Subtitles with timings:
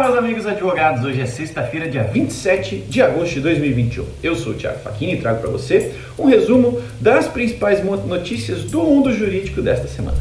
[0.00, 4.04] meus amigos advogados, hoje é sexta-feira, dia 27 de agosto de 2021.
[4.20, 8.82] Eu sou o Thiago Facchini e trago para você um resumo das principais notícias do
[8.82, 10.18] mundo jurídico desta semana.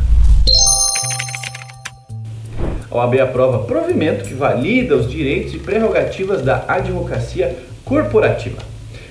[2.91, 8.61] A OAB aprova provimento que valida os direitos e prerrogativas da advocacia corporativa.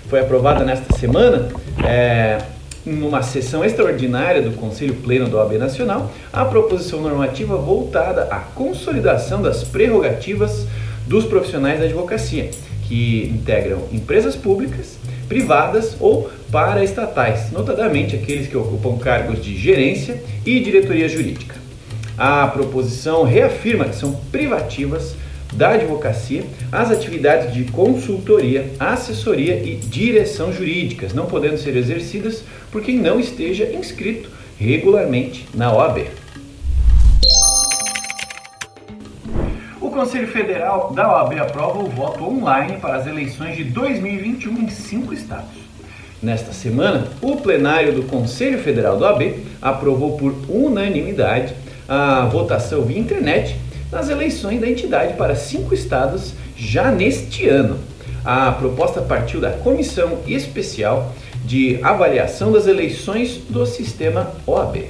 [0.09, 1.49] Foi aprovada nesta semana
[1.85, 2.39] é,
[2.89, 9.43] numa sessão extraordinária do Conselho Pleno da OAB Nacional, a proposição normativa voltada à consolidação
[9.43, 10.67] das prerrogativas
[11.07, 12.51] dos profissionais da advocacia,
[12.87, 14.99] que integram empresas públicas,
[15.29, 21.57] privadas ou paraestatais, notadamente aqueles que ocupam cargos de gerência e diretoria jurídica.
[22.17, 25.15] A proposição reafirma que são privativas
[25.53, 32.83] da advocacia as atividades de consultoria, assessoria e direção jurídicas, não podendo ser exercidas por
[32.83, 36.07] quem não esteja inscrito regularmente na OAB.
[39.81, 44.69] O Conselho Federal da OAB aprova o voto online para as eleições de 2021 em
[44.69, 45.69] cinco estados.
[46.23, 51.55] Nesta semana, o plenário do Conselho Federal da OAB aprovou por unanimidade
[51.89, 53.57] a votação via internet
[53.91, 57.79] nas eleições da entidade para cinco estados já neste ano.
[58.25, 64.85] A proposta partiu da Comissão Especial de Avaliação das Eleições do Sistema OAB.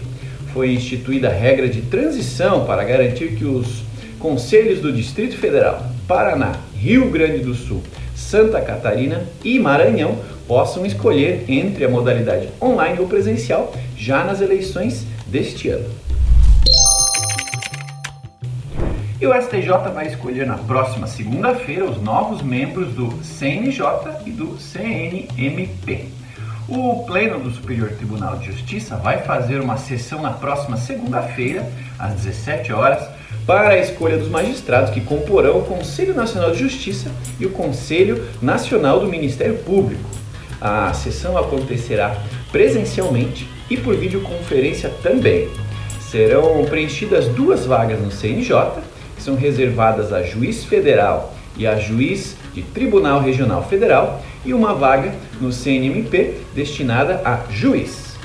[0.53, 3.83] Foi instituída a regra de transição para garantir que os
[4.19, 7.83] conselhos do Distrito Federal, Paraná, Rio Grande do Sul,
[8.17, 15.05] Santa Catarina e Maranhão possam escolher entre a modalidade online ou presencial já nas eleições
[15.29, 15.89] deste ano.
[19.21, 23.83] E o STJ vai escolher na próxima segunda-feira os novos membros do CNJ
[24.25, 26.05] e do CNMP.
[26.69, 32.15] O Pleno do Superior Tribunal de Justiça vai fazer uma sessão na próxima segunda-feira, às
[32.15, 33.09] 17 horas,
[33.45, 37.11] para a escolha dos magistrados que comporão o Conselho Nacional de Justiça
[37.41, 40.09] e o Conselho Nacional do Ministério Público.
[40.61, 42.17] A sessão acontecerá
[42.53, 45.49] presencialmente e por videoconferência também.
[46.09, 48.55] Serão preenchidas duas vagas no CNJ
[49.19, 54.73] que são reservadas a juiz federal e a juiz de Tribunal Regional Federal e uma
[54.73, 58.17] vaga no CNMP destinada a juiz.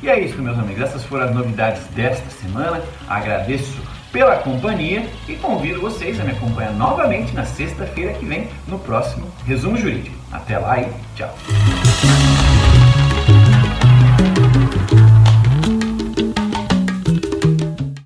[0.00, 0.82] E é isso, meus amigos.
[0.82, 2.80] Essas foram as novidades desta semana.
[3.08, 3.74] Agradeço
[4.12, 9.26] pela companhia e convido vocês a me acompanhar novamente na sexta-feira que vem no próximo
[9.44, 10.14] Resumo Jurídico.
[10.30, 11.34] Até lá e tchau!